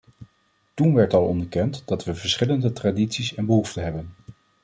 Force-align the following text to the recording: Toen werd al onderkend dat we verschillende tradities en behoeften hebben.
Toen 0.73 0.93
werd 0.93 1.13
al 1.13 1.25
onderkend 1.25 1.83
dat 1.85 2.03
we 2.03 2.15
verschillende 2.15 2.73
tradities 2.73 3.35
en 3.35 3.45
behoeften 3.45 3.83
hebben. 3.83 4.13